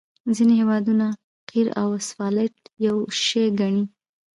[0.35, 1.05] ځینې هیوادونه
[1.49, 2.55] قیر او اسفالټ
[2.85, 3.83] یو شی ګڼي